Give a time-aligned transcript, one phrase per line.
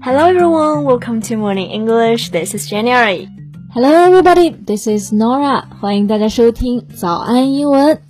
[0.00, 2.30] Hello everyone, welcome to Morning English.
[2.30, 3.28] This is January.
[3.74, 5.66] Hello everybody, this is Nora.
[5.80, 8.00] 欢迎大家收听早安英文。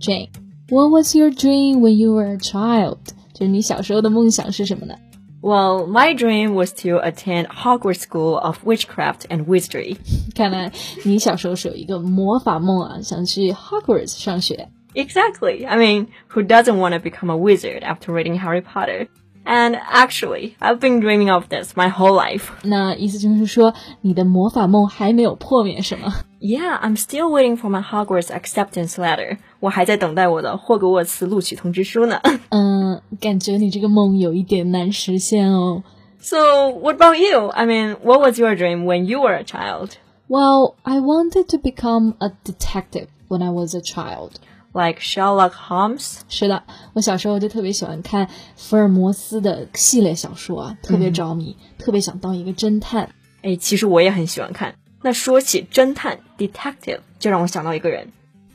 [0.00, 0.28] Jane,
[0.68, 2.98] what was your dream when you were a child?
[3.34, 4.94] 就是你小时候的梦想是什么呢？
[5.42, 9.96] well, my dream was to attend Hogwarts School of Witchcraft and Wizardry.
[10.36, 10.70] 看来
[11.04, 14.68] 你小时候是有一个魔法梦啊，想去 Hogwarts 上学。
[14.94, 15.66] Exactly.
[15.66, 19.08] I mean, who doesn't want to become a wizard after reading Harry Potter?
[19.48, 22.48] And actually, I've been dreaming of this my whole life.
[22.64, 26.12] 那意思就是说，你的魔法梦还没有破灭，是吗？
[26.40, 29.38] yeah, I'm still waiting for my Hogwarts acceptance letter.
[29.60, 32.20] 我还在等待我的霍格沃茨录取通知书呢。
[32.48, 35.84] 嗯，感觉你这个梦有一点难实现哦。
[36.20, 37.46] So, what about you?
[37.50, 39.90] I mean, what was your dream when you were a child?
[40.28, 44.32] Well, I wanted to become a detective when I was a child.
[44.73, 46.19] Like Sherlock Holmes？
[46.29, 53.09] 是的，我小时候就特别喜欢看福尔摩斯的系列小说啊，特别着迷，特别想当一个侦探。
[53.41, 54.75] 哎，其实我也很喜欢看。
[55.01, 58.13] 那说起侦探 detective，就让我想到一个人。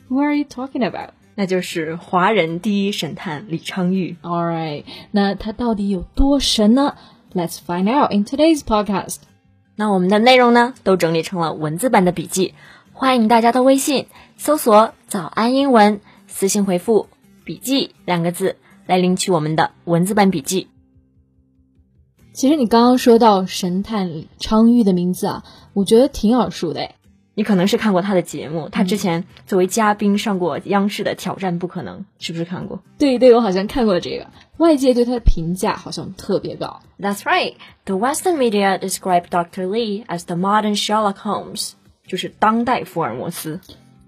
[0.09, 1.09] Who are you talking about？
[1.35, 4.15] 那就是华人第一神探李昌钰。
[4.23, 6.95] All right，那他到底有多神呢
[7.33, 9.17] ？Let's find out in today's podcast。
[9.75, 12.55] 那我们的内容呢，都整理成了文字版的笔记，
[12.91, 17.07] 欢迎大家到微信搜索“早安英文”，私信回复
[17.43, 20.67] “笔记”两个字来领取我们的文字版笔记。
[22.33, 26.91] 其实你刚刚说到神探李昌钰的名字啊，我觉得挺耳熟的。
[27.33, 32.81] 你可能是看过他的节目，他之前作为嘉宾上过央视的《挑战不可能》，是不是看过？
[32.97, 34.27] 对对，我好像看过这个。
[34.57, 36.81] 外界对他的评价好像特别高。
[36.99, 37.53] That's right.
[37.85, 39.67] The Western media described Dr.
[39.67, 41.73] Lee as the modern Sherlock Holmes，
[42.07, 43.59] 就是当代福尔摩斯。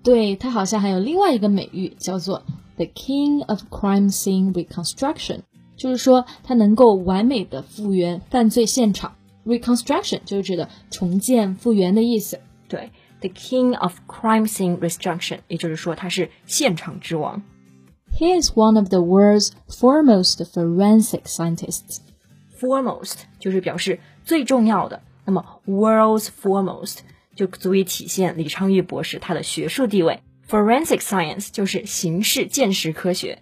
[0.02, 2.42] 对他好像还有另外一个美誉，叫做
[2.76, 5.40] The King of Crime Scene Reconstruction。
[5.76, 9.16] 就是说，它能够完美的复原犯罪现场。
[9.44, 12.38] Reconstruction 就是指的重建、复原的意思。
[12.68, 12.90] 对，
[13.20, 17.42] the king of crime scene reconstruction，也就是说他是现场之王。
[18.16, 21.98] He is one of the world's foremost forensic scientists.
[22.60, 26.98] Foremost 就是表示最重要的，那么 world's foremost
[27.39, 30.19] 就足以体现李昌钰博士他的学术地位。
[30.49, 33.41] Forensic science 就是刑事鉴识科学。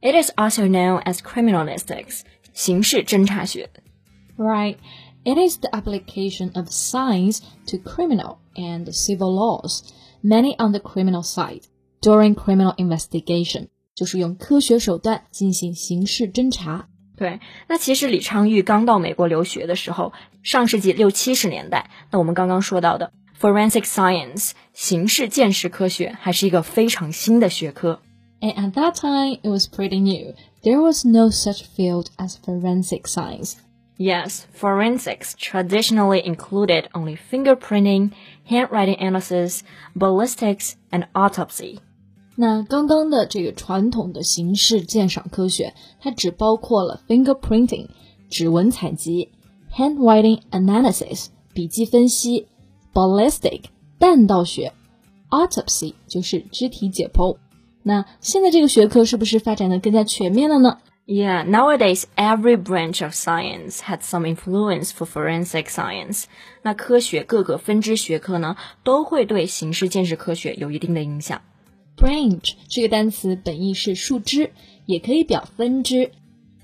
[0.00, 2.22] It is also known as criminalistics,
[2.52, 3.70] 刑事侦查学.
[4.36, 4.78] Right.
[5.22, 7.38] It is the application of science
[7.68, 9.82] to criminal and civil laws,
[10.20, 11.62] many on the criminal side,
[12.00, 13.68] during criminal investigation.
[13.94, 16.88] 就是用科学手段进行刑事侦查。
[17.16, 17.38] 对，
[17.68, 20.12] 那其实李昌钰刚到美国留学的时候，
[20.44, 27.99] 上世纪六七十年代，那我们刚刚说到的 forensic science 刑事鉴识科学还是一个非常新的学科。
[28.41, 30.33] and at that time, it was pretty new.
[30.63, 33.53] There was no such field as forensic science.
[33.97, 38.11] Yes, forensics traditionally included only fingerprinting,
[38.49, 39.61] handwriting analysis,
[39.95, 41.79] ballistics, and autopsy.
[42.35, 47.89] 那刚刚的这个传统的刑事鉴赏科学，它只包括了 fingerprinting
[48.29, 49.29] 指纹采集，
[49.73, 52.47] handwriting analysis 笔迹分析
[52.98, 53.62] ，ballistic
[54.00, 54.72] 弹道学
[55.30, 57.36] ，autopsy 就是肢体解剖。
[57.84, 66.24] 那现在这个学科是不是发展的更加全面了呢？Yeah, nowadays every branch of science had some influence for forensic science.
[66.62, 71.40] 那科学各个分支学科呢，都会对刑事鉴识科学有一定的影响。
[71.96, 74.50] Branch 这个单词本意是树枝，
[74.86, 76.10] 也可以表分支。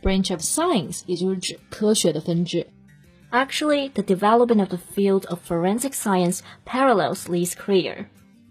[0.03, 2.67] Branch of science 也就是指科学的分支。
[3.34, 8.08] Actually, the development of the field of forensic science parallels Lee's career.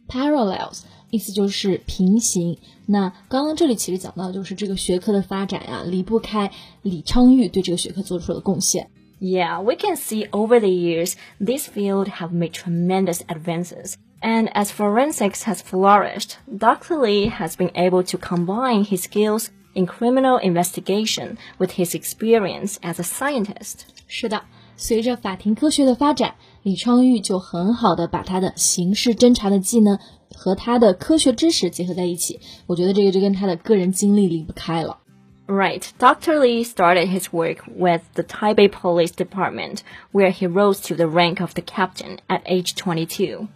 [0.09, 2.59] Parallels 意思就是平行。
[2.87, 6.51] 那刚刚这里其实讲到，就是这个学科的发展呀、啊，离不开
[6.83, 8.91] 李昌钰对这个学科做出的贡献。
[9.21, 13.95] Yeah, we can see over the years this field have made tremendous advances.
[14.21, 16.99] And as forensics has flourished, Dr.
[16.99, 23.01] Lee has been able to combine his skills in criminal investigation with his experience as
[23.01, 23.87] a scientist.
[24.07, 24.43] 是的，
[24.76, 30.00] 随着法庭科学的发展，李昌钰就很好的把他的刑事侦查的技能
[30.36, 35.00] 和他的科学知识结合在一起，我觉得这个就跟他的个人经历离不开了。
[35.46, 35.84] Right.
[36.00, 36.40] Dr.
[36.40, 39.80] Lee started his work with the Taipei Police Department,
[40.14, 43.48] where he rose to the rank of the captain at age 22.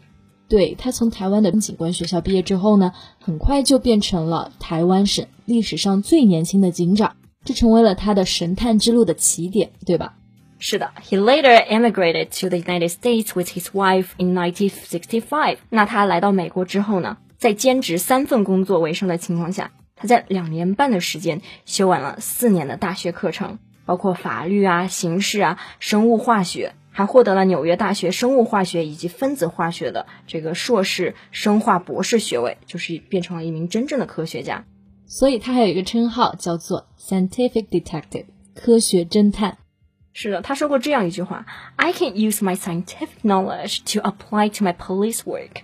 [0.49, 2.91] 对他从台湾的警官学校毕业之后呢，
[3.21, 7.15] 很快就变成了台湾省历史上最年轻的警长，
[7.45, 10.16] 这成为了他的神探之路的起点，对吧？
[10.59, 15.57] 是的，He later emigrated to the United States with his wife in 1965。
[15.69, 34.65] 那他来到美国之后呢，在兼职三份工作为生的情况下，他在两年半的时间修完了四年的大学课程，包括法律啊、刑事啊、生物化学，还获得了纽约大学生物化学以及分子化学的这个硕士生化博士学位，就是变成了一名真正的科学家。
[35.05, 38.25] 所以他还有一个称号叫做 scientific detective，
[38.55, 39.59] 科学侦探。
[40.16, 45.62] 是的，他说过这样一句话：“I can use my scientific knowledge to apply to my police work.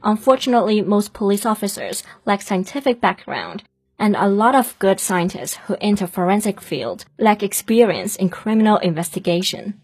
[0.00, 3.60] Unfortunately, most police officers lack scientific background,
[3.96, 9.74] and a lot of good scientists who enter forensic field lack experience in criminal investigation.”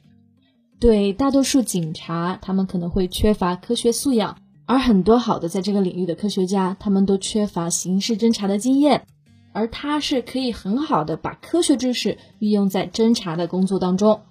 [0.81, 4.37] 对大多数警察，他们可能会缺乏科学素养，
[4.67, 9.07] 而很多好的在这个领域的科学家，他们都缺乏刑事侦查的经验。
[9.55, 14.23] 而他是可以很好的把科学知识运用在侦查的工作当中。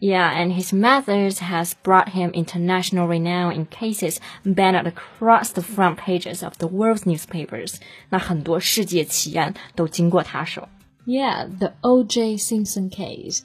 [0.00, 5.96] Yeah, and his methods has brought him international renown in cases banned across the front
[5.96, 7.76] pages of the world's newspapers.
[8.10, 10.68] 那很多世界奇案都经过他手。
[11.06, 12.36] Yeah, the O.J.
[12.36, 13.40] Simpson case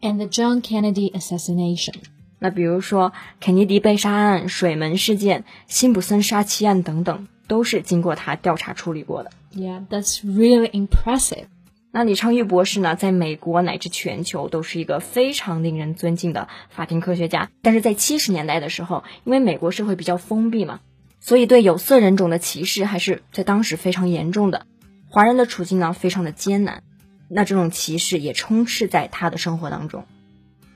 [0.00, 1.94] and the John Kennedy assassination.
[2.38, 9.30] 那比如说肯尼迪被杀案、水门事件、辛普森杀妻案等等，都是经过他调查处理过的。
[9.54, 11.46] Yeah, that's really impressive.
[11.90, 17.50] 那李昌钰博士呢，在美国乃至全球都是一个非常令人尊敬的法庭科学家。
[17.62, 20.80] 但是在七十年代的时候，因为美国社会比较封闭嘛，
[21.18, 24.66] 所以对有色人种的歧视还是在当时非常严重的。
[25.08, 26.82] 华人的处境呢，非常的艰难。
[27.30, 30.04] 那这种歧视也充斥在他的生活当中。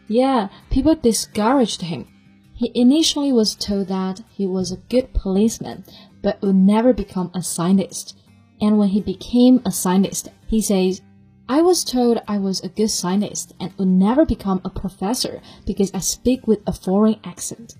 [0.08, 2.06] Yeah, people discouraged him.
[2.58, 5.84] He initially was told that he was a good policeman,
[6.22, 8.12] but would never become a scientist.
[8.60, 11.00] And when he became a scientist, he says,
[11.46, 15.90] I was told I was a good scientist and would never become a professor because
[15.92, 17.74] I speak with a foreign accent.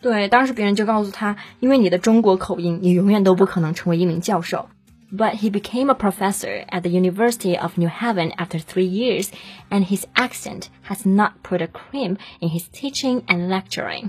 [0.00, 4.66] 对，当时别人就告诉他，因为你的中国口音，你永远都不可能成为一名教授。
[5.14, 9.28] But he became a professor at the University of New Haven after three years,
[9.68, 14.08] and his accent has not put a crimp in his teaching and lecturing.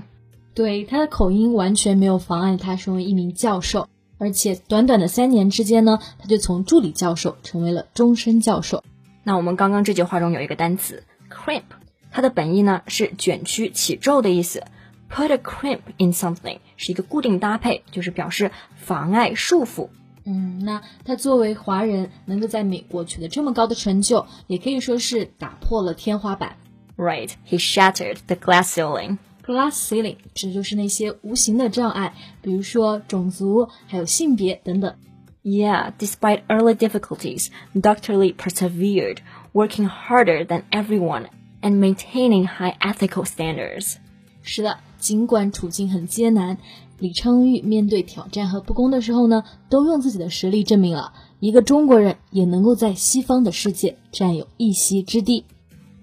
[0.54, 3.86] 对，他的口音完全没有妨碍他成为一名教授。
[4.19, 8.83] 而且短短的三年之间呢，他就从助理教授成为了终身教授。
[9.23, 11.63] 那我们刚刚这句话中有一个单词 crimp，
[12.11, 14.63] 它的本意呢是卷曲起皱的意思。
[15.11, 19.89] Put a crimp in something 是一个固定搭配，就是表示妨碍、束缚。
[20.25, 26.57] 嗯，那他作为华人能够在美国取得这么高的成就，也可以说是打破了天花板。
[26.95, 29.17] Right, he shattered the glass ceiling.
[29.49, 32.13] Glass ceiling 指的就是那些无形的障碍，
[32.43, 34.93] 比如说种族，还有性别等等。
[35.41, 38.15] Yeah, despite early difficulties, Dr.
[38.15, 39.17] Lee persevered,
[39.51, 41.29] working harder than everyone
[41.63, 43.95] and maintaining high ethical standards.
[44.43, 46.59] 是的，尽管处境很艰难，
[46.99, 55.45] 李昌钰面对挑战和不公的时候呢，都用自己的实力证明了一个中国人也能够在西方的世界占有一席之地。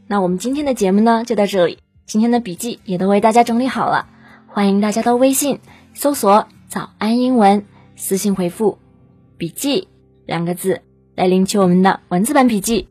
[0.08, 1.78] 那我们今天的节目呢，就到这里。
[2.06, 4.06] 今天的笔记也都为大家整理好了，
[4.46, 5.58] 欢迎大家到微信
[5.92, 7.64] 搜索“早安英文”，
[7.96, 8.78] 私信回复
[9.36, 9.88] “笔记”
[10.24, 10.82] 两个字
[11.16, 12.88] 来领取我们的文字版笔记。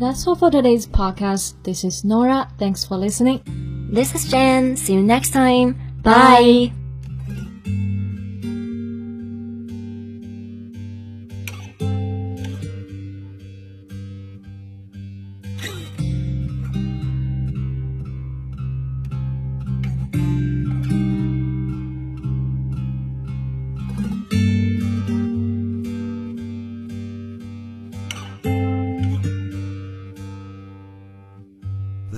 [0.00, 1.52] That's all for today's podcast.
[1.62, 2.48] This is Nora.
[2.58, 3.40] Thanks for listening.
[3.92, 4.76] This is Jan.
[4.76, 5.74] See you next time.
[6.02, 6.79] Bye.